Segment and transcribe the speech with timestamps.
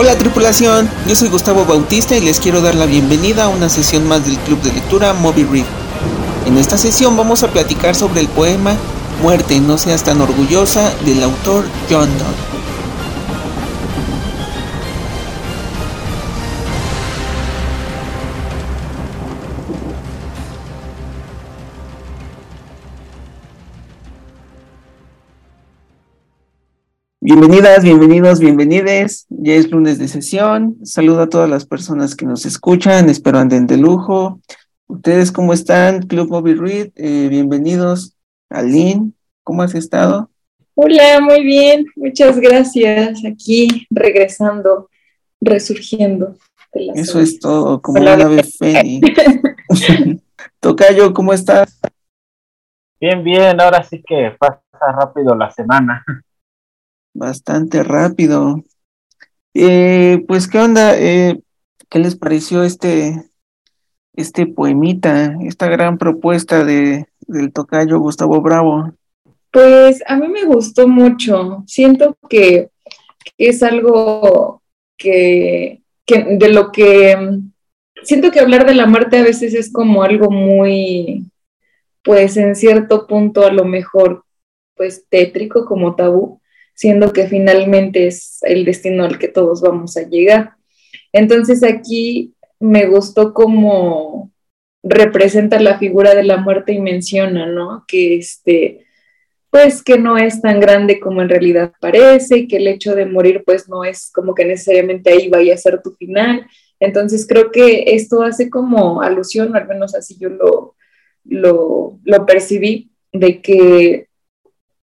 [0.00, 4.06] Hola tripulación, yo soy Gustavo Bautista y les quiero dar la bienvenida a una sesión
[4.06, 5.64] más del Club de Lectura Moby Read.
[6.46, 8.76] En esta sesión vamos a platicar sobre el poema
[9.20, 12.57] Muerte, no seas tan orgullosa del autor John Donne.
[27.30, 29.26] Bienvenidas, bienvenidos, bienvenides.
[29.28, 30.78] Ya es lunes de sesión.
[30.82, 33.10] Saludo a todas las personas que nos escuchan.
[33.10, 34.40] Espero anden de lujo.
[34.86, 36.04] ¿Ustedes cómo están?
[36.04, 38.16] Club Bobby Reed, eh, bienvenidos.
[38.48, 39.12] Aline,
[39.44, 40.30] ¿cómo has estado?
[40.74, 41.84] Hola, muy bien.
[41.96, 43.22] Muchas gracias.
[43.26, 44.88] Aquí regresando,
[45.38, 46.34] resurgiendo.
[46.72, 49.06] Eso es todo, como la ave fénix.
[50.60, 51.78] Tocayo, ¿cómo estás?
[52.98, 53.60] Bien, bien.
[53.60, 56.02] Ahora sí que pasa rápido la semana
[57.14, 58.64] bastante rápido.
[59.54, 60.98] Eh, pues, ¿qué onda?
[60.98, 61.40] Eh,
[61.88, 63.30] ¿Qué les pareció este,
[64.14, 68.92] este poemita, esta gran propuesta de, del tocayo Gustavo Bravo?
[69.50, 71.64] Pues a mí me gustó mucho.
[71.66, 72.70] Siento que,
[73.36, 74.62] es algo
[74.96, 77.40] que, que, de lo que
[78.02, 81.30] siento que hablar de la muerte a veces es como algo muy,
[82.02, 84.24] pues en cierto punto a lo mejor,
[84.76, 86.40] pues tétrico como tabú,
[86.78, 90.52] siendo que finalmente es el destino al que todos vamos a llegar.
[91.12, 94.30] Entonces aquí me gustó cómo
[94.84, 97.84] representa la figura de la muerte y menciona, ¿no?
[97.88, 98.86] Que este,
[99.50, 103.42] pues que no es tan grande como en realidad parece, que el hecho de morir
[103.44, 106.46] pues no es como que necesariamente ahí vaya a ser tu final.
[106.78, 110.76] Entonces creo que esto hace como alusión, al menos así yo lo,
[111.24, 114.07] lo, lo percibí, de que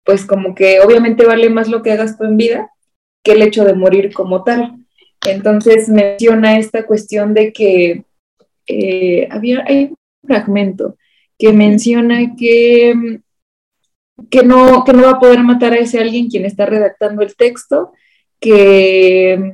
[0.09, 2.71] pues como que obviamente vale más lo que hagas tú en vida
[3.23, 4.83] que el hecho de morir como tal.
[5.27, 8.05] Entonces menciona esta cuestión de que
[8.65, 10.97] eh, había, hay un fragmento
[11.37, 13.20] que menciona que,
[14.31, 17.36] que, no, que no va a poder matar a ese alguien quien está redactando el
[17.36, 17.93] texto,
[18.39, 19.53] que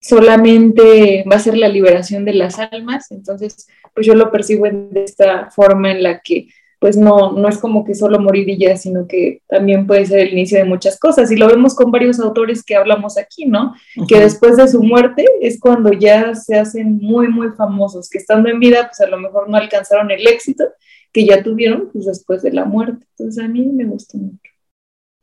[0.00, 3.10] solamente va a ser la liberación de las almas.
[3.10, 6.48] Entonces, pues yo lo percibo de esta forma en la que
[6.78, 10.20] pues no, no es como que solo morir y ya, sino que también puede ser
[10.20, 11.30] el inicio de muchas cosas.
[11.30, 13.74] Y lo vemos con varios autores que hablamos aquí, ¿no?
[14.08, 18.48] Que después de su muerte es cuando ya se hacen muy, muy famosos, que estando
[18.48, 20.64] en vida, pues a lo mejor no alcanzaron el éxito
[21.12, 23.06] que ya tuvieron pues después de la muerte.
[23.16, 24.50] Entonces a mí me gustó mucho.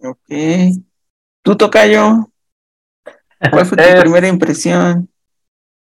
[0.04, 0.82] Ok.
[1.44, 2.32] ¿Tú, Tocayo?
[3.52, 5.10] ¿Cuál fue tu primera impresión?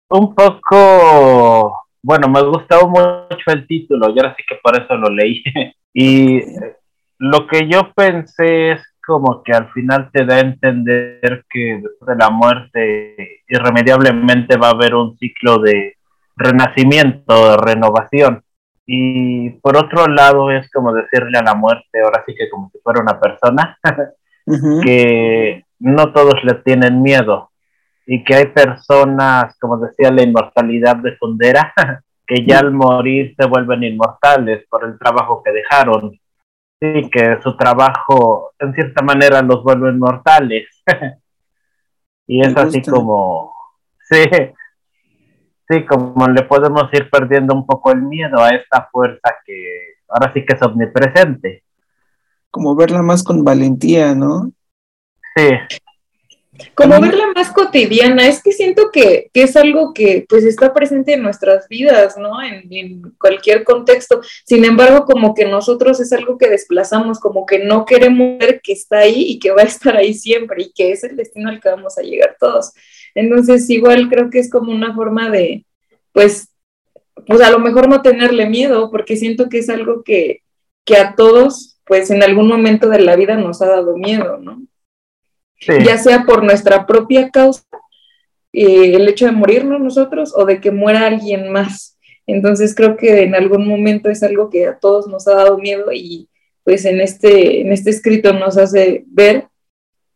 [0.09, 5.09] Un poco bueno, me gustó mucho el título, y ahora sí que por eso lo
[5.09, 5.43] leí.
[5.93, 6.41] y
[7.19, 12.07] lo que yo pensé es como que al final te da a entender que después
[12.07, 15.95] de la muerte irremediablemente va a haber un ciclo de
[16.35, 18.43] renacimiento, de renovación.
[18.85, 22.79] Y por otro lado es como decirle a la muerte, ahora sí que como si
[22.79, 23.77] fuera una persona,
[24.83, 27.51] que no todos le tienen miedo,
[28.09, 31.73] y que hay personas, como decía la inmortalidad de Fundera,
[32.25, 36.17] que ya al morir se vuelven inmortales por el trabajo que dejaron.
[36.79, 40.67] Sí, que su trabajo en cierta manera los vuelve inmortales.
[42.27, 43.53] y es así como,
[44.09, 44.23] sí,
[45.69, 50.31] sí, como le podemos ir perdiendo un poco el miedo a esta fuerza que ahora
[50.33, 51.63] sí que es omnipresente.
[52.51, 54.51] Como verla más con valentía, ¿no?
[55.35, 55.49] Sí.
[56.73, 61.23] Como verla más cotidiana, es que siento que, es algo que pues está presente en
[61.23, 62.41] nuestras vidas, ¿no?
[62.41, 64.21] En, cualquier contexto.
[64.45, 68.73] Sin embargo, como que nosotros es algo que desplazamos, como que no queremos ver que
[68.73, 71.59] está ahí y que va a estar ahí siempre y que es el destino al
[71.59, 72.71] que vamos a llegar todos.
[73.15, 75.65] Entonces, igual creo que es como una forma de,
[76.11, 76.49] pues,
[77.25, 80.43] pues a lo mejor no tenerle miedo, porque siento que es algo que,
[80.85, 84.61] que a todos, pues en algún momento de la vida nos ha dado miedo, ¿no?
[85.59, 87.63] Ya sea por nuestra propia causa,
[88.53, 91.97] eh, el hecho de morirnos nosotros o de que muera alguien más.
[92.25, 95.91] Entonces creo que en algún momento es algo que a todos nos ha dado miedo
[95.93, 96.29] y
[96.63, 99.47] pues en este, en este escrito nos hace ver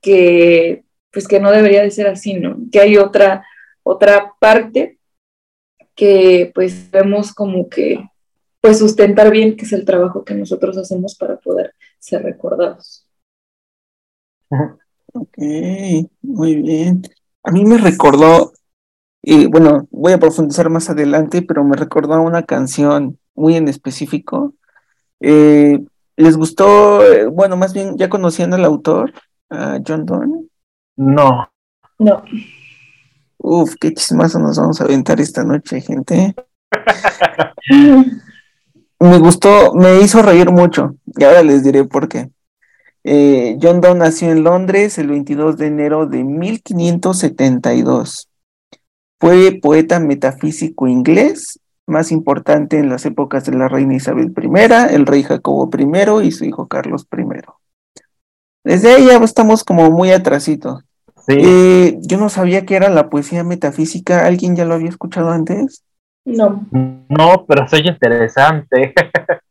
[0.01, 2.57] que pues que no debería de ser así, ¿no?
[2.71, 3.45] Que hay otra,
[3.83, 4.97] otra parte
[5.95, 8.03] que pues vemos como que
[8.61, 13.07] pues sustentar bien, que es el trabajo que nosotros hacemos para poder ser recordados.
[15.13, 15.38] Ok,
[16.22, 17.02] muy bien.
[17.44, 18.54] A mí me recordó,
[19.22, 24.54] y bueno, voy a profundizar más adelante, pero me recordó una canción muy en específico.
[25.19, 25.80] Eh,
[26.16, 29.13] ¿Les gustó, eh, bueno, más bien, ya conocían al autor,
[29.50, 30.46] a John Donne?
[30.96, 31.50] No.
[32.00, 32.24] No.
[33.38, 36.36] Uf, qué chismazo nos vamos a aventar esta noche, gente.
[39.00, 42.30] me gustó, me hizo reír mucho, y ahora les diré por qué.
[43.03, 48.30] Eh, John Donne nació en Londres el 22 de enero de 1572.
[49.19, 55.06] Fue poeta metafísico inglés, más importante en las épocas de la reina Isabel I, el
[55.06, 57.25] rey Jacobo I y su hijo Carlos I.
[58.63, 60.81] Desde ahí ya estamos como muy atrasito.
[61.27, 64.25] Eh, yo no sabía que era la poesía metafísica.
[64.25, 65.83] ¿Alguien ya lo había escuchado antes?
[66.25, 66.68] No.
[66.71, 68.94] No, pero soy interesante.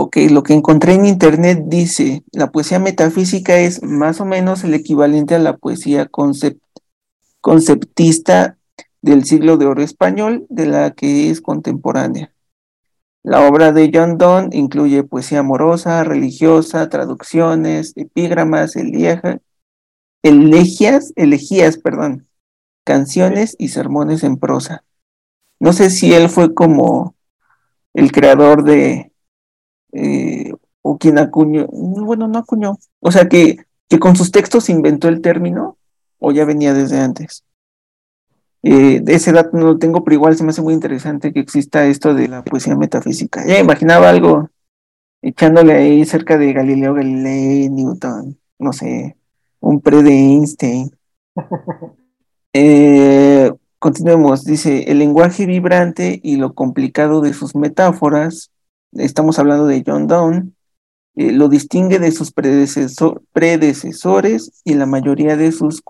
[0.00, 4.74] ok, lo que encontré en internet dice, la poesía metafísica es más o menos el
[4.74, 6.08] equivalente a la poesía
[7.40, 8.58] conceptista
[9.02, 12.32] del siglo de oro español, de la que es contemporánea.
[13.22, 18.76] La obra de John Donne incluye poesía amorosa, religiosa, traducciones, epígramas,
[20.22, 22.28] elegías, elegías, perdón,
[22.84, 24.84] canciones y sermones en prosa.
[25.60, 27.16] No sé si él fue como
[27.94, 29.12] el creador de,
[29.92, 30.52] eh,
[30.82, 33.58] o quien acuñó, bueno, no acuñó, o sea, que,
[33.88, 35.76] que con sus textos inventó el término,
[36.18, 37.44] o ya venía desde antes.
[38.62, 41.40] Eh, de ese dato no lo tengo, pero igual se me hace muy interesante que
[41.40, 43.46] exista esto de la poesía metafísica.
[43.46, 44.50] Ya imaginaba algo
[45.22, 49.16] echándole ahí cerca de Galileo Galilei, Newton, no sé,
[49.60, 50.90] un pre de Einstein.
[52.54, 58.50] Eh, continuemos, dice, el lenguaje vibrante y lo complicado de sus metáforas,
[58.92, 60.52] estamos hablando de John Donne,
[61.16, 65.82] eh, lo distingue de sus predecesores y la mayoría de sus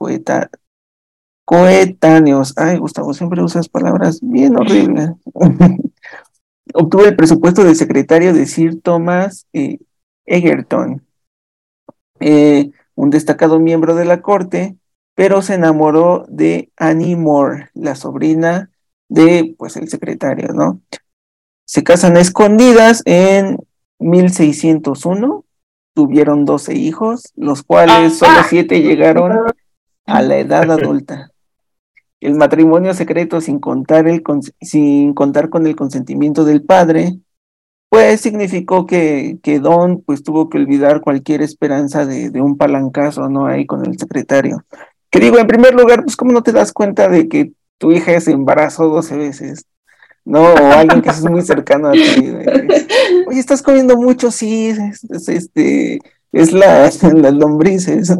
[1.45, 2.55] coetáneos.
[2.57, 5.11] Ay, Gustavo, siempre usas palabras bien horribles.
[6.75, 9.79] Obtuvo el presupuesto de secretario de Sir Thomas eh,
[10.25, 11.05] Egerton,
[12.21, 14.77] eh, un destacado miembro de la corte,
[15.15, 18.71] pero se enamoró de Annie Moore, la sobrina
[19.09, 20.81] de, pues, el secretario, ¿no?
[21.69, 23.59] Se casan escondidas en
[23.99, 25.45] 1601,
[25.93, 29.53] tuvieron 12 hijos, los cuales solo siete llegaron
[30.07, 31.31] a la edad adulta.
[32.21, 34.23] El matrimonio secreto sin contar, el,
[34.63, 37.19] sin contar con el consentimiento del padre,
[37.91, 43.29] pues significó que, que Don pues tuvo que olvidar cualquier esperanza de, de, un palancazo,
[43.29, 43.45] ¿no?
[43.45, 44.65] Ahí con el secretario.
[45.11, 48.19] Que digo, en primer lugar, pues cómo no te das cuenta de que tu hija
[48.21, 49.67] se embarazó 12 veces,
[50.29, 50.43] ¿no?
[50.43, 52.35] O alguien que es muy cercano a ti.
[53.27, 55.99] Oye, estás comiendo mucho, sí, es, este,
[56.33, 58.17] es la, las lombrices.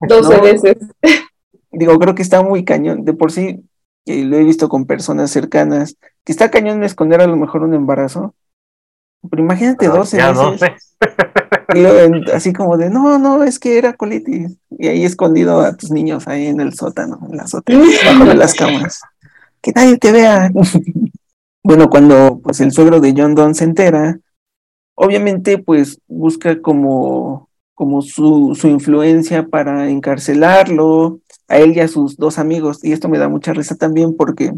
[0.00, 0.76] 12 veces
[1.72, 3.04] digo, creo que está muy cañón.
[3.04, 3.64] De por sí,
[4.04, 7.74] que lo he visto con personas cercanas, que está cañón esconder a lo mejor un
[7.74, 8.34] embarazo.
[9.28, 10.70] Pero imagínate 12 veces.
[11.74, 14.58] Y así como de, no, no, es que era colitis.
[14.70, 18.34] Y ahí escondido a tus niños ahí en el sótano, en la sótano, bajo de
[18.34, 19.00] las camas.
[19.62, 20.50] Que nadie te vea.
[21.62, 24.18] bueno, cuando pues el suegro de John Donne se entera,
[24.94, 32.16] obviamente pues busca como, como su, su influencia para encarcelarlo, a él y a sus
[32.16, 34.52] dos amigos, y esto me da mucha risa también porque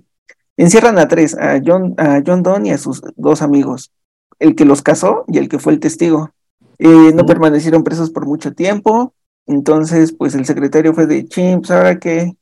[0.57, 3.91] encierran a tres, a John, a John Donne y a sus dos amigos,
[4.39, 6.31] el que los casó y el que fue el testigo.
[6.79, 9.13] Eh, no permanecieron presos por mucho tiempo,
[9.47, 12.37] entonces pues el secretario fue de chimps, ahora qué,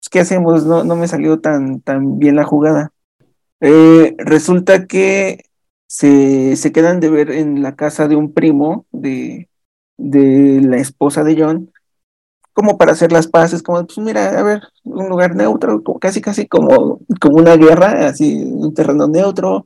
[0.00, 2.92] pues, qué hacemos, no, no me salió tan, tan bien la jugada.
[3.60, 5.44] Eh, resulta que
[5.86, 9.48] se, se quedan de ver en la casa de un primo de,
[9.96, 11.72] de la esposa de John,
[12.52, 16.46] como para hacer las paces, como, pues mira, a ver, un lugar neutro, casi casi
[16.48, 19.64] como, como una guerra, así, un terreno neutro,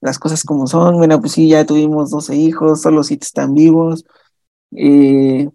[0.00, 4.04] las cosas como son, bueno, pues sí, ya tuvimos 12 hijos, solo si están vivos,
[4.76, 5.48] eh,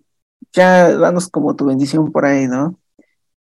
[0.54, 2.80] ya danos como tu bendición por ahí, ¿no?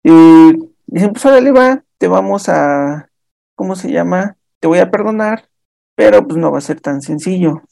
[0.03, 3.09] Y dicen, pues órale va, te vamos a,
[3.55, 4.37] ¿cómo se llama?
[4.61, 5.49] Te voy a perdonar,
[5.95, 7.63] pero pues no va a ser tan sencillo.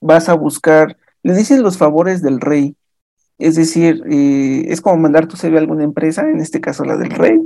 [0.00, 2.76] Vas a buscar, le dicen los favores del rey,
[3.38, 6.96] es decir, eh, es como mandar tu CV a alguna empresa, en este caso la
[6.96, 7.38] del rey,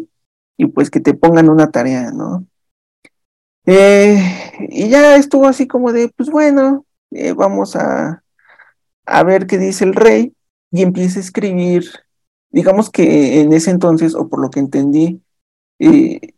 [0.56, 2.46] y pues que te pongan una tarea, ¿no?
[3.66, 4.18] Eh,
[4.70, 8.22] y ya estuvo así como de, pues bueno, eh, vamos a,
[9.04, 10.34] a ver qué dice el rey,
[10.70, 11.84] y empieza a escribir,
[12.52, 15.20] digamos que en ese entonces, o por lo que entendí,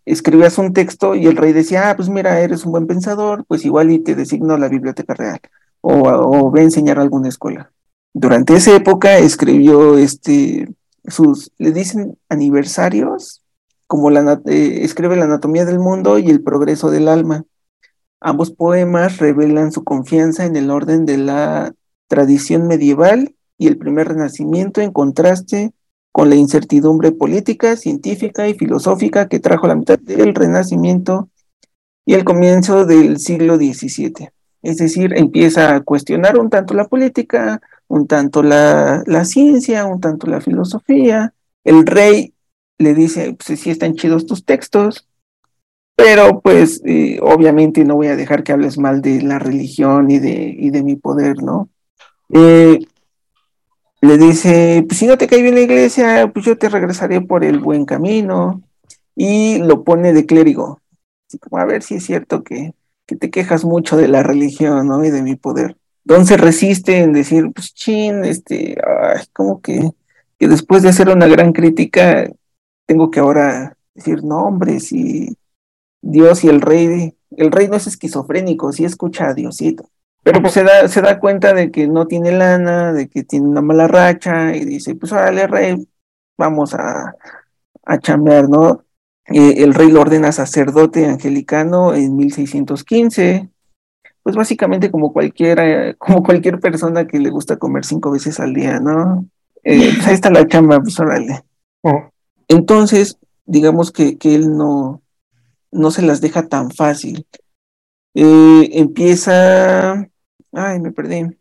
[0.06, 3.64] escribías un texto y el rey decía, ah, pues mira, eres un buen pensador, pues
[3.66, 5.40] igual y te designo la biblioteca real,
[5.82, 7.70] o, o ve a enseñar a alguna escuela
[8.14, 10.72] durante esa época escribió este,
[11.06, 13.42] sus, le dicen aniversarios,
[13.86, 17.44] como la, eh, escribe la anatomía del mundo y el progreso del alma.
[18.20, 21.74] Ambos poemas revelan su confianza en el orden de la
[22.08, 25.72] tradición medieval y el primer renacimiento en contraste
[26.14, 31.28] con la incertidumbre política, científica y filosófica que trajo la mitad del Renacimiento
[32.06, 34.30] y el comienzo del siglo XVII.
[34.62, 40.28] Es decir, empieza a cuestionar un tanto la política, un tanto la, ciencia, un tanto
[40.28, 41.34] la filosofía.
[41.64, 42.32] El rey
[42.78, 45.08] le dice, pues sí están chidos tus textos,
[45.96, 50.20] pero pues eh, obviamente no voy a dejar que hables mal de la religión y
[50.20, 51.70] de, y de mi poder, ¿no?
[52.32, 52.78] Eh,
[54.04, 57.44] le dice, pues si no te cae bien la iglesia, pues yo te regresaré por
[57.44, 58.62] el buen camino.
[59.16, 60.80] Y lo pone de clérigo.
[61.28, 62.74] Así como, a ver si es cierto que,
[63.06, 65.04] que te quejas mucho de la religión, ¿no?
[65.04, 65.76] Y de mi poder.
[66.06, 69.90] Entonces resiste en decir, pues chin, este, ay, como que,
[70.38, 72.30] que después de hacer una gran crítica,
[72.86, 75.36] tengo que ahora decir, no, hombre, si
[76.02, 79.88] Dios y el rey, el rey no es esquizofrénico, sí escucha a Diosito.
[80.24, 83.46] Pero pues se da, se da cuenta de que no tiene lana, de que tiene
[83.46, 85.86] una mala racha, y dice, pues órale, rey,
[86.36, 87.14] vamos a,
[87.84, 88.84] a chambear, ¿no?
[89.26, 93.48] Eh, el rey lo ordena sacerdote angelicano en 1615,
[94.22, 98.80] pues básicamente como cualquiera, como cualquier persona que le gusta comer cinco veces al día,
[98.80, 99.26] ¿no?
[99.62, 101.44] Eh, pues ahí está la chamba, pues órale.
[101.82, 102.10] Oh.
[102.48, 105.02] Entonces, digamos que, que él no,
[105.70, 107.26] no se las deja tan fácil.
[108.14, 110.08] Eh, empieza,
[110.54, 111.36] ay, me perdí.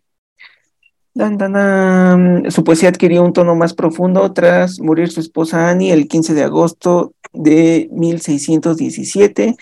[2.49, 6.43] Su poesía adquirió un tono más profundo tras morir su esposa Annie el 15 de
[6.43, 9.55] agosto de 1617,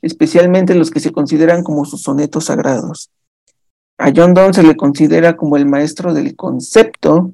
[0.00, 3.10] especialmente los que se consideran como sus sonetos sagrados.
[3.98, 7.32] A John Donne se le considera como el maestro del concepto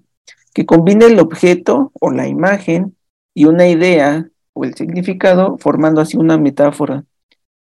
[0.54, 2.97] que combina el objeto o la imagen
[3.35, 7.04] y una idea o el significado, formando así una metáfora,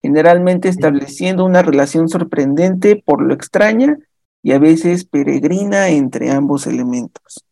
[0.05, 3.97] generalmente estableciendo una relación sorprendente por lo extraña
[4.43, 7.47] y a veces peregrina entre ambos elementos.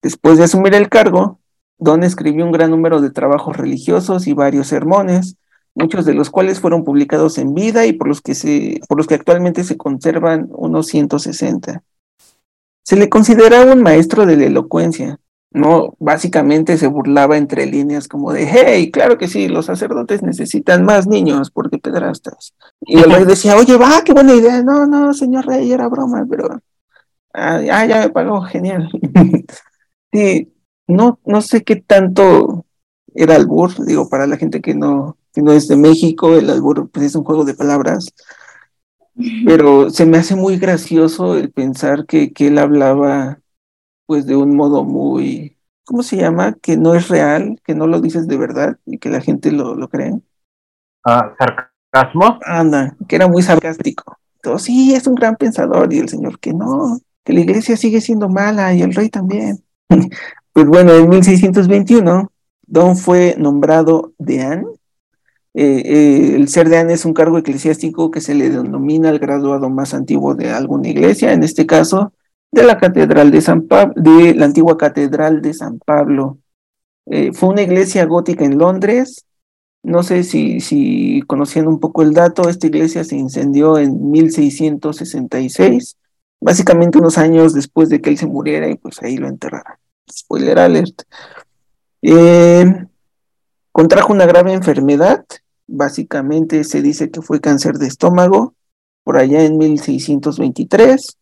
[0.00, 1.38] Después de asumir el cargo,
[1.76, 5.36] Don escribió un gran número de trabajos religiosos y varios sermones,
[5.74, 9.06] muchos de los cuales fueron publicados en vida y por los que, se, por los
[9.06, 11.82] que actualmente se conservan unos 160.
[12.84, 15.94] Se le considera un maestro de la elocuencia, ¿no?
[15.98, 21.06] Básicamente se burlaba entre líneas como de, hey, claro que sí, los sacerdotes necesitan más
[21.06, 22.54] niños porque pedrastas.
[22.80, 24.62] Y el rey decía, oye, va, qué buena idea.
[24.62, 26.60] No, no, señor rey, era broma, pero...
[27.32, 28.90] Ah, ya me pagó, genial.
[30.12, 30.52] sí,
[30.86, 32.66] no, no sé qué tanto
[33.14, 36.90] era albur, digo, para la gente que no, que no es de México, el albur
[36.90, 38.12] pues, es un juego de palabras,
[39.44, 43.40] pero se me hace muy gracioso el pensar que, que él hablaba
[44.08, 46.54] pues de un modo muy, ¿cómo se llama?
[46.62, 49.74] Que no es real, que no lo dices de verdad y que la gente lo,
[49.74, 50.18] lo cree.
[51.04, 52.38] Ah, sarcasmo.
[52.42, 54.16] Anda, que era muy sarcástico.
[54.42, 58.00] Todo, sí, es un gran pensador y el señor que no, que la iglesia sigue
[58.00, 59.62] siendo mala y el rey también.
[60.54, 62.32] pues bueno, en 1621,
[62.66, 64.64] Don fue nombrado deán.
[65.52, 69.68] Eh, eh, el ser deán es un cargo eclesiástico que se le denomina al graduado
[69.68, 72.14] más antiguo de alguna iglesia, en este caso
[72.50, 76.38] de la Catedral de San Pablo, de la antigua Catedral de San Pablo.
[77.06, 79.26] Eh, fue una iglesia gótica en Londres.
[79.82, 85.96] No sé si, si conociendo un poco el dato, esta iglesia se incendió en 1666,
[86.40, 89.76] básicamente unos años después de que él se muriera y pues ahí lo enterraron.
[90.10, 91.02] Spoiler alert.
[92.02, 92.86] Eh,
[93.72, 95.24] contrajo una grave enfermedad,
[95.66, 98.54] básicamente se dice que fue cáncer de estómago,
[99.04, 101.16] por allá en 1623.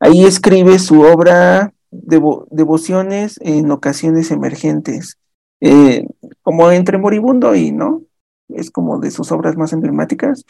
[0.00, 5.18] Ahí escribe su obra Devociones en ocasiones emergentes,
[5.60, 6.06] eh,
[6.42, 8.02] como entre moribundo y no,
[8.48, 10.44] es como de sus obras más emblemáticas.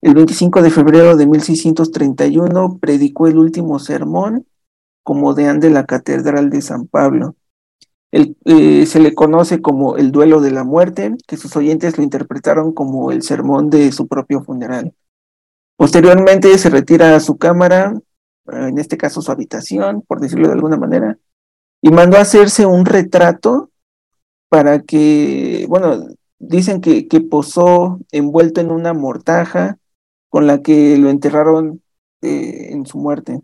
[0.00, 4.46] El 25 de febrero de 1631 predicó el último sermón
[5.02, 7.34] como deán de la Catedral de San Pablo.
[8.12, 12.72] Eh, se le conoce como el duelo de la muerte, que sus oyentes lo interpretaron
[12.72, 14.94] como el sermón de su propio funeral.
[15.76, 17.94] Posteriormente se retira a su cámara
[18.52, 21.18] en este caso su habitación, por decirlo de alguna manera,
[21.82, 23.70] y mandó a hacerse un retrato
[24.48, 29.78] para que, bueno, dicen que, que posó envuelto en una mortaja
[30.28, 31.82] con la que lo enterraron
[32.22, 33.40] eh, en su muerte.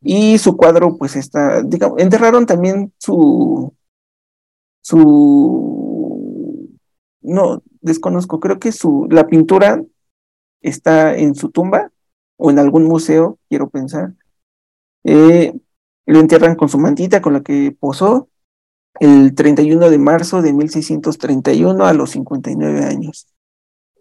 [0.00, 3.74] Y su cuadro, pues está, digamos, enterraron también su,
[4.82, 6.70] su,
[7.22, 9.82] no, desconozco, creo que su, la pintura
[10.60, 11.90] está en su tumba
[12.36, 14.14] o en algún museo, quiero pensar,
[15.06, 15.54] eh,
[16.04, 18.28] lo entierran con su mantita con la que posó
[18.98, 23.28] el 31 de marzo de 1631 a los 59 años.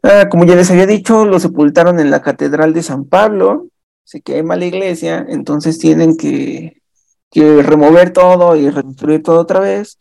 [0.02, 3.68] Ah, como ya les había dicho, lo sepultaron en la Catedral de San Pablo,
[4.04, 6.82] se quema la iglesia, entonces tienen que,
[7.30, 10.00] que remover todo y reconstruir todo otra vez.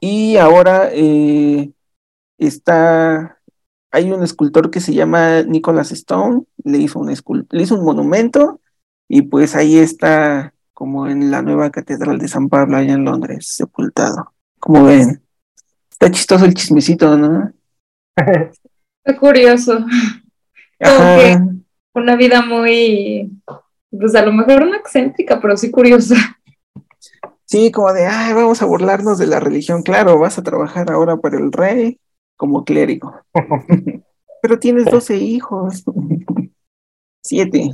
[0.00, 1.72] Y ahora eh,
[2.36, 3.40] está,
[3.90, 7.08] hay un escultor que se llama Nicholas Stone, le hizo un,
[7.50, 8.60] le hizo un monumento
[9.08, 13.48] y pues ahí está como en la nueva catedral de San Pablo allá en Londres,
[13.48, 14.32] sepultado.
[14.60, 15.22] Como ven,
[15.90, 17.52] está chistoso el chismecito, ¿no?
[19.04, 19.78] Está curioso.
[21.94, 23.40] una vida muy,
[23.90, 26.16] pues a lo mejor una excéntrica, pero sí curiosa.
[27.44, 29.82] Sí, como de, ay, vamos a burlarnos de la religión.
[29.82, 31.98] Claro, vas a trabajar ahora para el rey
[32.36, 33.14] como clérigo.
[34.42, 35.82] Pero tienes doce hijos.
[37.22, 37.70] Siete.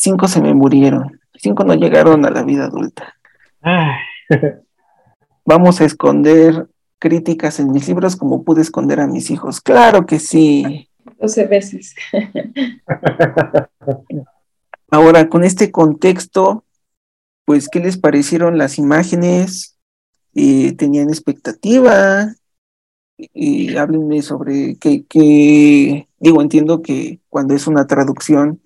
[0.00, 1.20] Cinco se me murieron.
[1.34, 3.16] Cinco no llegaron a la vida adulta.
[5.44, 9.60] Vamos a esconder críticas en mis libros como pude esconder a mis hijos.
[9.60, 10.88] Claro que sí.
[11.18, 11.94] Doce veces.
[14.90, 16.64] Ahora, con este contexto,
[17.44, 19.76] pues, ¿qué les parecieron las imágenes?
[20.34, 22.36] Eh, ¿Tenían expectativa?
[23.18, 28.62] Y háblenme sobre qué, digo, entiendo que cuando es una traducción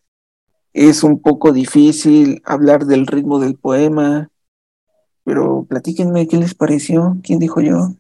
[0.75, 4.29] es un poco difícil hablar del ritmo del poema,
[5.25, 7.93] pero platíquenme qué les pareció, quién dijo yo.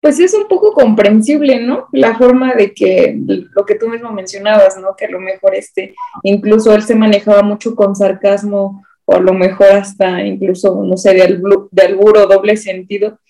[0.00, 1.86] Pues es un poco comprensible, ¿no?
[1.92, 4.96] La forma de que, lo que tú mismo mencionabas, ¿no?
[4.96, 5.94] Que a lo mejor este,
[6.24, 11.14] incluso él se manejaba mucho con sarcasmo o a lo mejor hasta incluso, no sé,
[11.14, 13.20] de, alburo, doble sentido.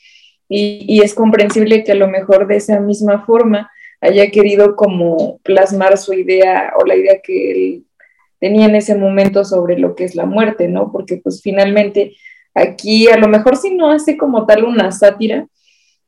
[0.48, 5.98] Y, es comprensible que a lo mejor de esa misma forma haya querido como plasmar
[5.98, 7.84] su idea o la idea que él
[8.42, 10.90] tenía en ese momento sobre lo que es la muerte, ¿no?
[10.90, 12.16] Porque pues finalmente
[12.54, 15.46] aquí a lo mejor si no hace como tal una sátira,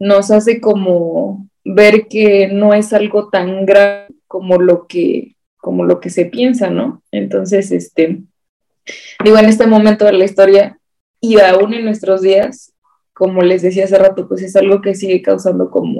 [0.00, 6.00] nos hace como ver que no es algo tan grave como lo que como lo
[6.00, 7.03] que se piensa, ¿no?
[7.11, 8.25] Entonces, este,
[9.23, 10.79] Digo, en este momento de la historia
[11.21, 12.75] y aún en nuestros días,
[13.14, 15.93] como les decía hace rato, pues es algo que sigue causando como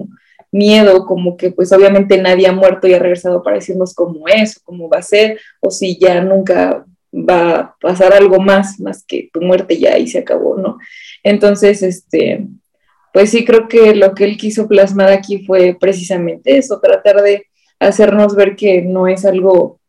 [0.55, 4.61] miedo, como que pues obviamente nadie ha muerto y ha regresado para decirnos cómo es,
[4.61, 9.29] cómo va a ser, o si ya nunca va a pasar algo más, más que
[9.33, 10.79] tu muerte ya y se acabó, ¿no?
[11.25, 12.47] Entonces, este,
[13.13, 17.47] pues sí creo que lo que él quiso plasmar aquí fue precisamente eso, tratar de
[17.81, 19.81] hacernos ver que no es algo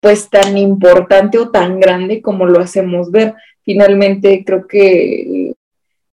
[0.00, 3.34] pues tan importante o tan grande como lo hacemos ver.
[3.62, 5.54] Finalmente creo que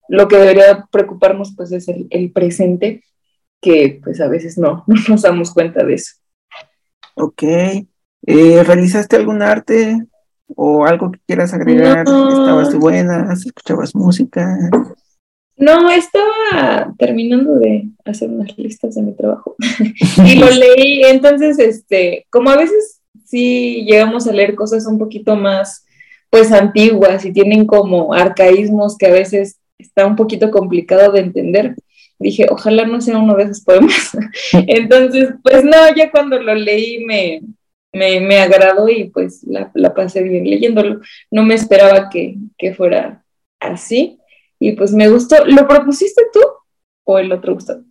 [0.08, 3.04] lo que debería preocuparnos pues es el, presente,
[3.62, 6.16] que pues a veces no, no nos damos cuenta de eso.
[7.16, 7.44] Ok.
[7.44, 10.06] Eh, ¿Realizaste algún arte
[10.56, 12.00] o algo que quieras agregar?
[12.00, 13.34] ¿Estabas buena?
[13.34, 14.58] ¿Escuchabas música?
[15.60, 19.56] No, estaba terminando de hacer unas listas de mi trabajo
[20.26, 25.36] y lo leí, entonces, este, como a veces sí llegamos a leer cosas un poquito
[25.36, 25.86] más,
[26.30, 31.76] pues, antiguas y tienen como arcaísmos que a veces está un poquito complicado de entender.
[32.20, 34.18] Dije, ojalá no sea uno de esos poemas.
[34.54, 37.42] Entonces, pues no, ya cuando lo leí me,
[37.94, 41.00] me, agradó y pues la, pasé bien leyéndolo.
[41.32, 43.24] No me esperaba que, que fuera
[43.60, 44.20] así
[44.60, 45.46] y pues me gustó.
[45.46, 46.42] ¿Lo propusiste tú
[47.06, 47.84] o el otro Gustavo?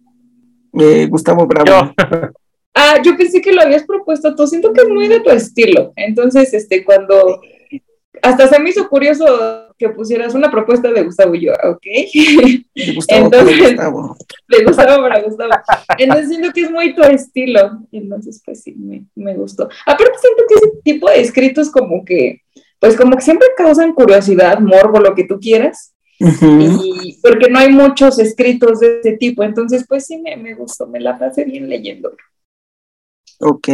[0.78, 1.92] Eh, Gustavo Bravo.
[2.80, 4.46] Ah, yo pensé que lo habías propuesto tú.
[4.46, 5.92] Siento que es muy de tu estilo.
[5.96, 7.40] Entonces, este, cuando
[8.22, 11.82] hasta se me hizo curioso que pusieras una propuesta de Gustavo y yo, ¿ok?
[12.74, 14.16] De Gustavo Entonces, Gustavo.
[14.48, 15.50] De Gustavo para Gustavo.
[15.98, 17.80] Entonces siento que es muy tu estilo.
[17.92, 19.68] Entonces, pues sí, me, me gustó.
[19.86, 22.42] Aparte siento que ese tipo de escritos como que,
[22.80, 25.94] pues como que siempre causan curiosidad, morbo, lo que tú quieras.
[26.18, 30.88] y porque no hay muchos escritos de ese tipo, entonces pues sí me, me gustó,
[30.88, 32.16] me la pasé bien leyéndolo.
[33.40, 33.68] Ok,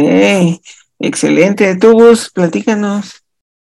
[0.99, 1.75] excelente.
[1.77, 3.24] Tú, Gus, platícanos.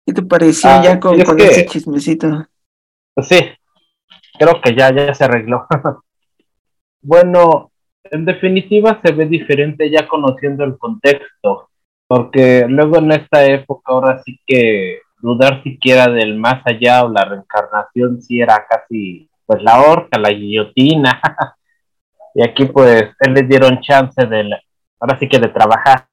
[0.07, 2.47] ¿Qué te pareció ah, ya con, ese chismecito?
[3.15, 3.39] Pues sí,
[4.39, 5.67] creo que ya, ya se arregló.
[7.03, 7.71] bueno,
[8.05, 11.71] en definitiva se ve diferente ya conociendo el contexto,
[12.07, 17.25] porque luego en esta época ahora sí que dudar siquiera del más allá o la
[17.25, 21.21] reencarnación sí era casi pues la horca, la guillotina.
[22.35, 24.51] y aquí pues él les dieron chance de
[25.01, 26.09] ahora sí que de trabajar.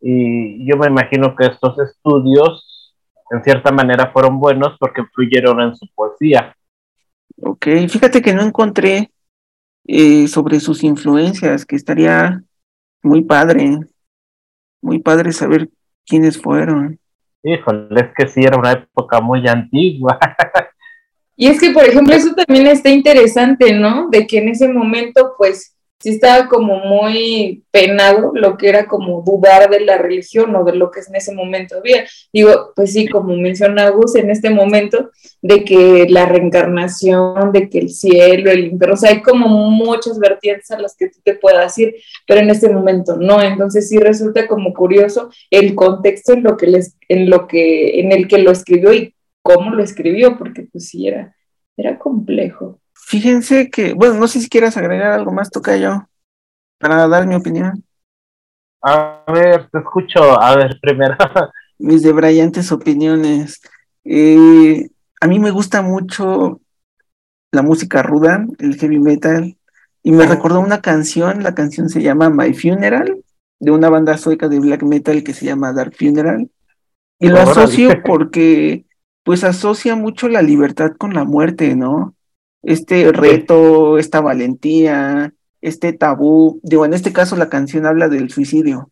[0.00, 2.77] Y yo me imagino que estos estudios,
[3.30, 6.54] en cierta manera, fueron buenos porque influyeron en su poesía.
[7.40, 9.10] Ok, fíjate que no encontré
[9.86, 12.42] eh, sobre sus influencias, que estaría
[13.02, 13.78] muy padre,
[14.82, 15.68] muy padre saber
[16.06, 16.98] quiénes fueron.
[17.42, 20.18] Híjole, es que sí, era una época muy antigua.
[21.40, 24.08] Y es que, por ejemplo, eso también está interesante, ¿no?
[24.10, 29.22] De que en ese momento, pues, sí estaba como muy penado lo que era como
[29.22, 32.04] dudar de la religión o de lo que en ese momento había.
[32.32, 35.10] Digo, pues sí, como menciona Gus, en este momento,
[35.42, 40.18] de que la reencarnación, de que el cielo, el infierno, o sea, hay como muchas
[40.18, 43.42] vertientes a las que tú te puedas ir, pero en este momento no.
[43.42, 48.12] Entonces sí resulta como curioso el contexto en lo que les, en lo que, en
[48.12, 51.34] el que lo escribió y cómo lo escribió, porque pues sí era,
[51.76, 52.80] era complejo.
[53.08, 56.06] Fíjense que, bueno, no sé si quieras agregar algo más, toca yo,
[56.76, 57.82] para dar mi opinión.
[58.82, 61.16] A ver, te escucho, a ver, primero.
[61.78, 63.62] Mis de brillantes opiniones.
[64.04, 64.90] Eh,
[65.22, 66.60] a mí me gusta mucho
[67.50, 69.56] la música ruda, el heavy metal,
[70.02, 73.24] y me recordó una canción, la canción se llama My Funeral,
[73.58, 76.50] de una banda sueca de black metal que se llama Dark Funeral.
[77.18, 78.84] Y lo asocio porque,
[79.22, 82.14] pues, asocia mucho la libertad con la muerte, ¿no?
[82.62, 86.60] Este reto, esta valentía, este tabú.
[86.62, 88.90] Digo, en este caso la canción habla del suicidio.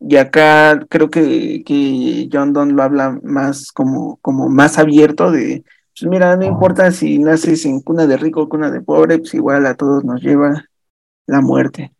[0.00, 5.64] Y acá creo que, que John Donne lo habla más como, como más abierto de,
[5.98, 9.34] pues mira, no importa si naces en cuna de rico o cuna de pobre, pues
[9.34, 10.64] igual a todos nos lleva
[11.26, 11.94] la muerte.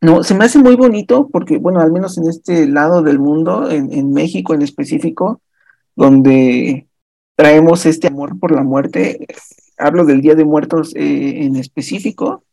[0.00, 3.70] No, se me hace muy bonito porque, bueno, al menos en este lado del mundo,
[3.70, 5.40] en, en México en específico,
[5.96, 6.86] donde
[7.34, 9.26] traemos este amor por la muerte,
[9.76, 12.44] hablo del Día de Muertos eh, en específico,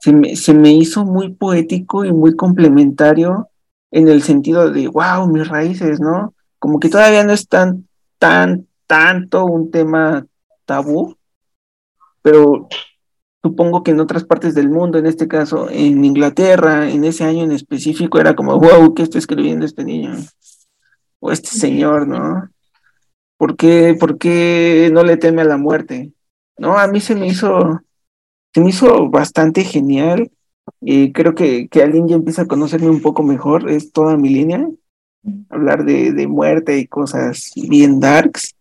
[0.00, 3.48] se me, se me hizo muy poético y muy complementario
[3.90, 6.34] en el sentido de, wow, mis raíces, ¿no?
[6.58, 10.26] Como que todavía no es tan, tan, tanto un tema
[10.64, 11.16] tabú,
[12.22, 12.68] pero
[13.42, 17.44] supongo que en otras partes del mundo, en este caso en Inglaterra, en ese año
[17.44, 20.16] en específico, era como, wow, ¿qué está escribiendo este niño?
[21.20, 22.48] O este señor, ¿no?
[23.36, 26.13] ¿Por qué, ¿Por qué no le teme a la muerte?
[26.58, 27.80] No, a mí se me hizo,
[28.52, 30.30] se me hizo bastante genial.
[30.80, 34.30] Y creo que, que alguien ya empieza a conocerme un poco mejor, es toda mi
[34.30, 34.68] línea.
[35.48, 38.54] Hablar de, de muerte y cosas bien darks.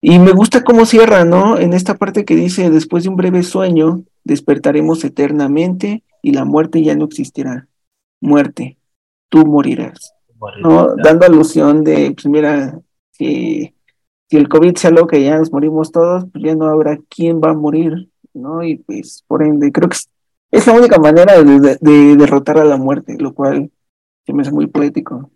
[0.00, 1.58] Y me gusta cómo cierra, ¿no?
[1.58, 6.82] En esta parte que dice, después de un breve sueño, despertaremos eternamente y la muerte
[6.82, 7.68] ya no existirá.
[8.20, 8.78] Muerte,
[9.28, 10.14] tú morirás.
[10.60, 10.96] ¿no?
[10.96, 12.78] Dando alusión de, pues mira,
[13.12, 13.74] si
[14.32, 17.38] si el COVID sea lo que ya nos morimos todos, pues ya no habrá quién
[17.38, 18.62] va a morir, ¿no?
[18.62, 19.98] Y pues por ende, creo que
[20.50, 23.70] es, la única manera de, derrotar a la muerte, lo cual
[24.24, 25.30] se me hace muy poético.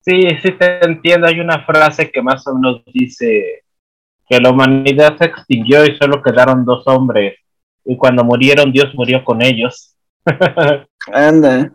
[0.00, 1.28] Sí, sí te entiendo.
[1.28, 3.62] Hay una frase que más o menos dice
[4.28, 7.36] que la humanidad se extinguió y solo quedaron dos hombres.
[7.84, 9.94] Y cuando murieron, Dios murió con ellos.
[11.12, 11.72] Anda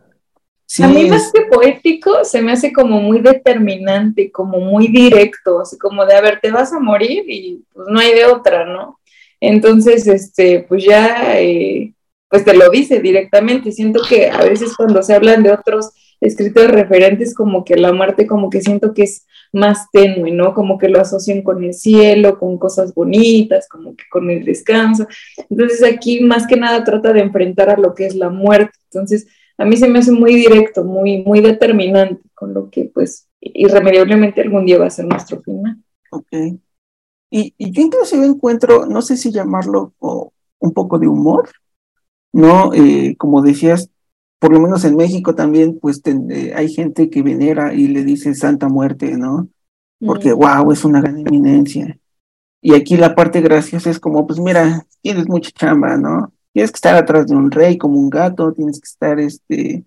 [0.81, 5.77] a mí más que poético se me hace como muy determinante, como muy directo, así
[5.77, 8.99] como de, a ver, te vas a morir y pues no hay de otra, ¿no?
[9.39, 11.93] Entonces, este, pues ya, eh,
[12.29, 13.71] pues te lo dice directamente.
[13.71, 18.27] Siento que a veces cuando se hablan de otros escritores referentes, como que la muerte,
[18.27, 20.53] como que siento que es más tenue, ¿no?
[20.53, 25.07] Como que lo asocian con el cielo, con cosas bonitas, como que con el descanso.
[25.49, 28.77] Entonces aquí más que nada trata de enfrentar a lo que es la muerte.
[28.91, 29.27] Entonces,
[29.57, 34.41] a mí se me hace muy directo, muy, muy determinante con lo que pues irremediablemente
[34.41, 35.77] algún día va a ser nuestro final.
[36.11, 36.59] Ok.
[37.29, 39.93] Y, y yo inclusive encuentro, no sé si llamarlo
[40.59, 41.49] un poco de humor,
[42.31, 42.73] ¿no?
[42.73, 43.89] Eh, como decías,
[44.39, 48.33] por lo menos en México también, pues eh, hay gente que venera y le dice
[48.35, 49.49] Santa Muerte, ¿no?
[49.99, 50.71] Porque, wow, mm.
[50.71, 51.97] es una gran eminencia.
[52.61, 56.31] Y aquí la parte graciosa es como, pues mira, tienes mucha chamba, ¿no?
[56.53, 59.85] Tienes que estar atrás de un rey como un gato, tienes que estar, este,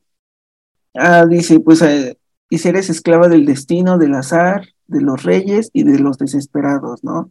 [0.94, 2.18] ah, dice, pues, eh,
[2.49, 7.05] y si eres esclava del destino, del azar, de los reyes y de los desesperados,
[7.05, 7.31] ¿no?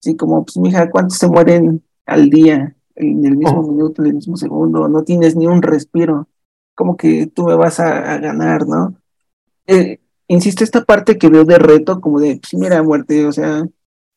[0.00, 3.68] Así como, pues, mija, ¿cuántos se mueren al día, en el mismo oh.
[3.68, 4.88] minuto, en el mismo segundo?
[4.88, 6.28] No tienes ni un respiro,
[6.74, 8.94] como que tú me vas a, ganar, ¿no?
[9.66, 13.66] Eh, insisto, esta parte que veo de reto, como de, pues, mira, muerte, o sea,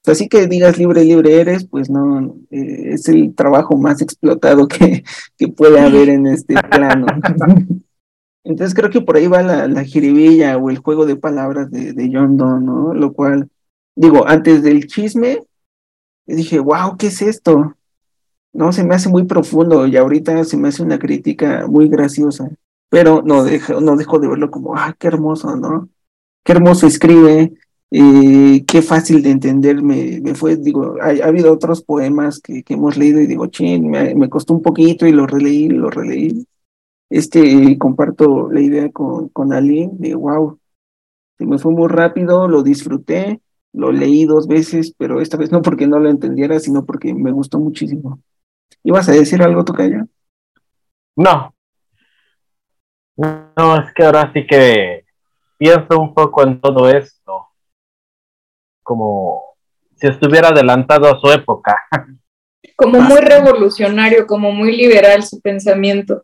[0.05, 5.03] Así que digas libre, libre eres, pues no, eh, es el trabajo más explotado que,
[5.37, 7.05] que puede haber en este plano.
[8.43, 11.93] Entonces creo que por ahí va la, la jiribilla o el juego de palabras de,
[11.93, 12.93] de John Donne, ¿no?
[12.93, 13.49] Lo cual,
[13.95, 15.43] digo, antes del chisme,
[16.25, 17.77] dije, wow, ¿qué es esto?
[18.51, 22.49] No, se me hace muy profundo y ahorita se me hace una crítica muy graciosa,
[22.89, 25.89] pero no dejo, no dejo de verlo como, ah, qué hermoso, ¿no?
[26.43, 27.53] Qué hermoso escribe,
[27.95, 33.21] eh, qué fácil de entender me, fue, digo, ha, habido otros poemas que, hemos leído
[33.21, 36.47] y digo, chin, me, costó un poquito y lo releí, lo releí.
[37.11, 40.59] Este, comparto la idea con, con Aline de, wow,
[41.37, 43.41] se me fue muy rápido, lo disfruté,
[43.73, 47.31] lo leí dos veces, pero esta vez no porque no lo entendiera, sino porque me
[47.31, 48.19] gustó muchísimo.
[48.83, 50.07] ¿Ibas a decir algo, Tocayo?
[51.15, 51.53] No,
[53.17, 55.05] No, es que ahora sí que
[55.59, 57.52] pienso un poco en todo esto,
[58.83, 59.43] como
[59.95, 61.75] si estuviera adelantado a su época.
[62.75, 66.23] Como muy revolucionario, como muy liberal su pensamiento,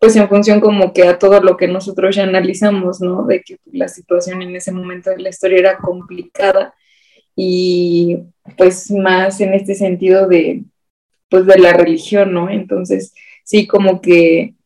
[0.00, 3.24] pues en función como que a todo lo que nosotros ya analizamos, ¿no?
[3.24, 6.74] De que la situación en ese momento de la historia era complicada
[7.34, 8.18] y
[8.56, 10.64] pues más en este sentido de,
[11.28, 12.48] pues de la religión, ¿no?
[12.50, 14.56] Entonces, sí, como que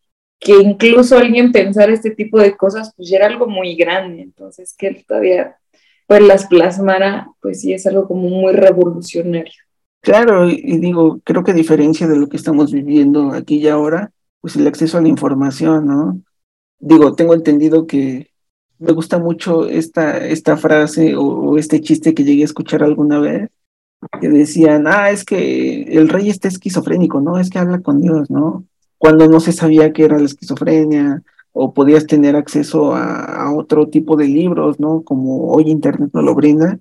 [0.41, 4.75] que incluso alguien pensar este tipo de cosas, pues ya era algo muy grande, entonces
[4.77, 5.59] que él todavía
[6.11, 9.53] pues las plasmara, pues sí es algo como muy revolucionario.
[10.01, 14.11] Claro, y, digo, creo que a diferencia de lo que estamos viviendo aquí y ahora,
[14.41, 16.21] pues el acceso a la información, ¿no?
[16.81, 18.33] Digo, tengo entendido que
[18.81, 23.21] me gusta mucho esta, esta frase o, o este chiste que llegué a escuchar alguna
[23.21, 23.49] vez,
[24.21, 27.39] que decían, ah, es que el rey está esquizofrénico, ¿no?
[27.39, 28.65] Es que habla con Dios, ¿no?
[29.01, 34.17] cuando no se sabía que era la esquizofrenia o podías tener acceso a, otro tipo
[34.17, 35.03] de libros, ¿no?
[35.03, 36.79] Como hoy Internet no lo brinda.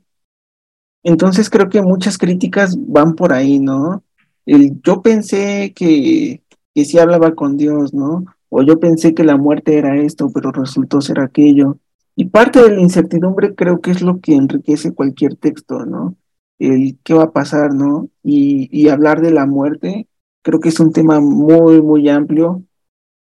[1.04, 4.04] Entonces creo que muchas críticas van por ahí, ¿no?
[4.46, 8.26] El, yo pensé que, que sí hablaba con Dios, ¿no?
[8.50, 11.78] O yo pensé que la muerte era esto, pero resultó ser aquello.
[12.16, 16.16] Y parte de la incertidumbre creo que es lo que enriquece cualquier texto, ¿no?
[16.60, 18.10] El qué va a pasar, ¿no?
[18.24, 20.08] Y, y hablar de la muerte
[20.42, 22.64] Creo que es un tema muy, muy amplio.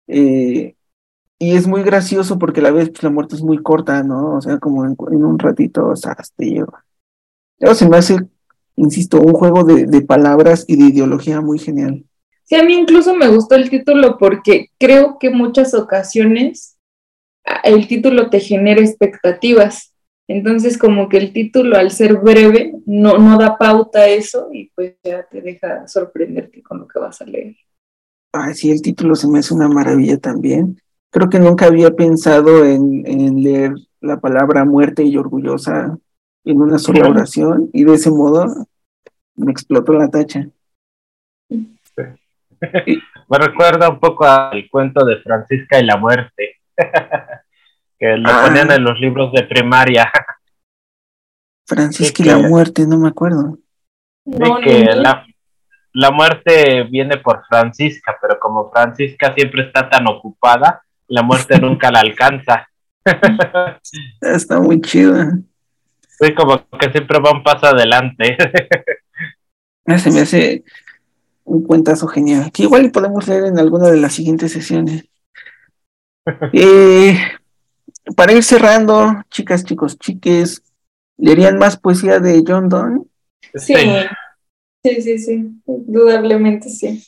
[0.07, 0.75] Eh,
[1.43, 4.37] y es muy gracioso porque a la vez pues, la muerte es muy corta, ¿no?
[4.37, 6.85] O sea, como en, un ratito, o sea, te lleva.
[7.59, 8.17] Luego se me hace,
[8.77, 12.05] insisto, un juego de, de palabras y de ideología muy genial.
[12.45, 16.77] Sí, a mí incluso me gustó el título porque creo que muchas ocasiones
[17.65, 19.93] el título te genera expectativas.
[20.29, 24.69] Entonces, como que el título, al ser breve, no, no da pauta a eso y
[24.73, 27.57] pues ya te deja sorprenderte con lo que vas a leer.
[28.31, 30.79] Ah, sí, el título se me hace una maravilla también.
[31.13, 35.97] Creo que nunca había pensado en, en leer la palabra muerte y orgullosa
[36.43, 38.67] en una sola oración y de ese modo
[39.35, 40.47] me explotó la tacha.
[41.49, 46.57] me recuerda un poco al cuento de Francisca y la muerte.
[47.99, 48.45] que lo ah.
[48.45, 50.11] ponían en los libros de primaria.
[51.65, 53.57] Francisca y la muerte, no me acuerdo.
[54.25, 55.25] De que la,
[55.93, 61.91] la muerte viene por Francisca, pero como Francisca siempre está tan ocupada, la muerte nunca
[61.91, 62.67] la alcanza.
[64.21, 65.15] Está muy chido.
[66.19, 68.37] Sí, como que siempre va un paso adelante.
[69.85, 70.63] Ah, se me hace
[71.43, 75.05] un cuentazo genial, que igual podemos leer en alguna de las siguientes sesiones.
[76.53, 77.17] Eh,
[78.15, 80.63] para ir cerrando, chicas, chicos, chiques,
[81.17, 83.01] ¿leerían más poesía de John Donne?
[83.55, 83.75] Sí,
[84.81, 87.05] sí, sí, sí, indudablemente sí.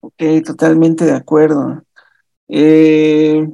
[0.00, 1.84] Ok, totalmente de acuerdo.
[2.48, 3.48] Eh,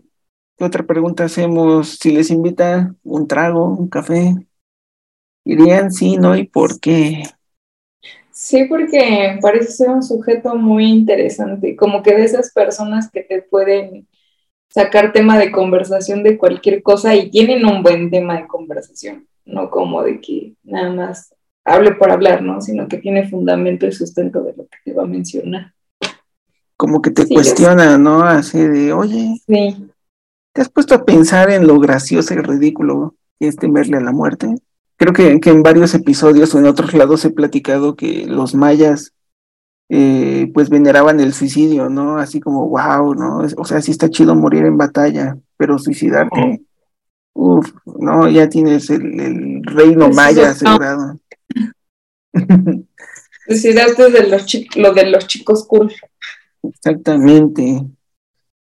[0.56, 1.98] ¿Qué otra pregunta hacemos?
[1.98, 4.34] Si les invita un trago, un café,
[5.44, 7.22] ¿irían sí, no y por qué?
[8.32, 13.42] Sí, porque parece ser un sujeto muy interesante, como que de esas personas que te
[13.42, 14.08] pueden
[14.70, 19.70] sacar tema de conversación de cualquier cosa y tienen un buen tema de conversación, no
[19.70, 22.60] como de que nada más hable por hablar, ¿no?
[22.60, 25.74] Sino que tiene fundamento y sustento de lo que te va a mencionar.
[26.80, 28.22] Como que te cuestiona, ¿no?
[28.22, 29.90] Así de, oye, sí.
[30.54, 34.12] ¿te has puesto a pensar en lo gracioso y ridículo que es temerle a la
[34.12, 34.54] muerte?
[34.96, 39.12] Creo que, que en varios episodios o en otros lados he platicado que los mayas
[39.90, 42.16] eh, pues veneraban el suicidio, ¿no?
[42.16, 43.46] Así como, wow, ¿no?
[43.58, 46.62] O sea, sí está chido morir en batalla, pero suicidarte,
[47.34, 51.20] uff, no, ya tienes el, reino maya asegurado.
[53.46, 55.92] Suicidarte de los lo de los chicos cool.
[56.62, 57.82] Exactamente.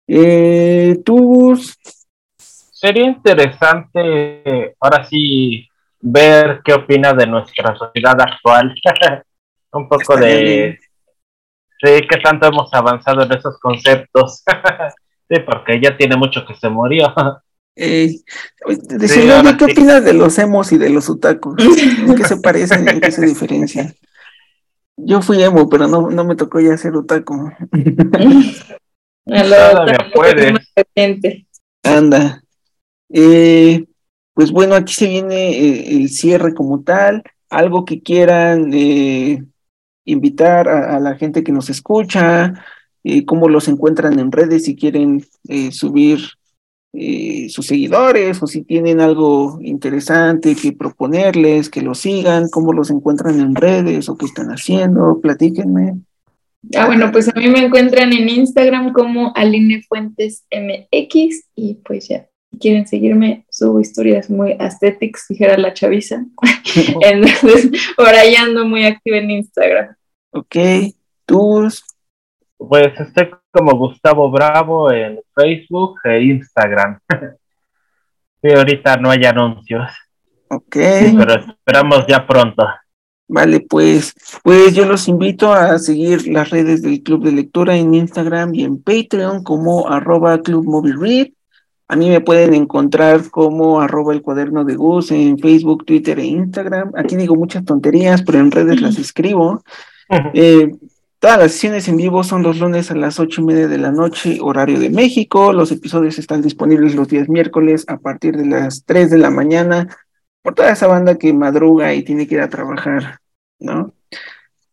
[0.08, 1.60] Eh, ¿Tú?
[2.38, 5.68] Sería interesante, ahora sí,
[6.00, 8.74] ver qué opina de nuestra sociedad actual.
[9.74, 10.80] Un poco de
[11.80, 14.44] Sí, que tanto hemos avanzado en esos conceptos.
[15.30, 17.14] sí, porque ya tiene mucho que se murió.
[17.80, 18.10] Eh,
[19.56, 21.62] ¿qué opinas de los emos y de los otakus?
[21.62, 23.94] ¿En qué se parecen y en qué se diferencian?
[24.98, 27.52] Yo fui emo, pero no, no me tocó ya ser otaku.
[31.84, 32.42] Anda.
[33.10, 33.86] Eh,
[34.34, 37.24] pues bueno, aquí se viene eh, el cierre como tal.
[37.50, 39.44] Algo que quieran eh,
[40.08, 42.54] invitar a, la gente que nos escucha,
[43.04, 46.20] eh, cómo los encuentran en redes, si quieren eh, subir
[47.00, 52.90] eh, sus seguidores o si tienen algo interesante que proponerles, que los sigan, cómo los
[52.90, 56.00] encuentran en redes o qué están haciendo, platíquenme.
[56.76, 62.08] Ah, bueno, pues a mí me encuentran en Instagram como Aline Fuentes MX y pues
[62.08, 66.26] ya, si quieren seguirme, subo historias muy aesthetics, dijera la chaviza.
[67.02, 69.96] Entonces, por ahí ando muy activa en Instagram.
[70.32, 70.56] Ok,
[71.28, 71.84] tus.
[72.58, 77.00] Pues estoy como Gustavo Bravo en Facebook e Instagram.
[78.42, 79.90] sí, ahorita no hay anuncios.
[80.50, 80.76] Ok.
[80.76, 82.66] pero esperamos ya pronto.
[83.30, 87.94] Vale, pues, pues yo los invito a seguir las redes del Club de Lectura en
[87.94, 91.28] Instagram y en Patreon como arroba Club Read.
[91.90, 96.26] A mí me pueden encontrar como arroba el cuaderno de Gus en Facebook, Twitter e
[96.26, 96.92] Instagram.
[96.96, 99.62] Aquí digo muchas tonterías, pero en redes las escribo.
[100.34, 100.72] Eh,
[101.20, 103.92] todas las sesiones en vivo son los lunes a las ocho y media de la
[103.92, 105.54] noche, horario de México.
[105.54, 109.88] Los episodios están disponibles los días miércoles a partir de las tres de la mañana
[110.42, 113.20] por toda esa banda que madruga y tiene que ir a trabajar,
[113.60, 113.94] ¿no?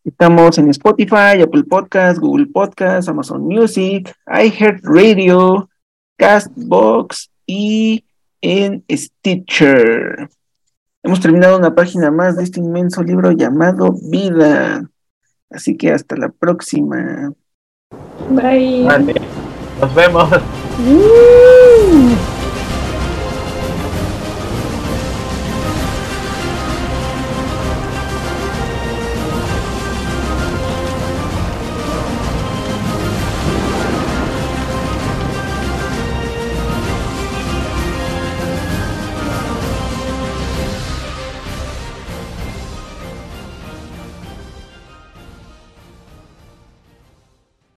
[0.05, 5.71] Estamos en Spotify, Apple Podcast, Google Podcast, Amazon Music, iHeartRadio,
[6.19, 8.05] Castbox y
[8.43, 10.29] en Stitcher.
[11.03, 14.89] Hemos terminado una página más de este inmenso libro llamado Vida.
[15.51, 17.33] Así que hasta la próxima.
[18.31, 18.87] Bye.
[19.81, 20.31] Nos vemos.
[20.33, 21.44] Uh.